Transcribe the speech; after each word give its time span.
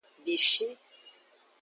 Bishi. 0.23 0.67